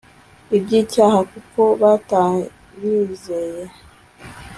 Iby 0.57 0.71
icyaha 0.81 1.19
kuko 1.31 1.61
batanyizeye 1.81 3.63